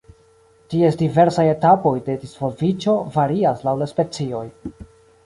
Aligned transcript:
Ties 0.73 0.95
diversaj 1.01 1.43
etapoj 1.49 1.93
de 2.07 2.15
disvolviĝo 2.23 2.97
varias 3.19 3.63
laŭ 3.69 3.75
la 3.83 3.89
specioj. 3.93 4.43